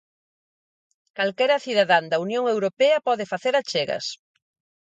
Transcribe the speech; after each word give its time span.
Calquera 1.17 1.63
cidadán 1.65 2.05
da 2.11 2.21
Unión 2.25 2.43
Europea 2.55 2.97
pode 3.07 3.25
facer 3.33 3.53
achegas. 3.55 4.05